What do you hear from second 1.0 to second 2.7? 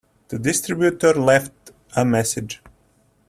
left a message.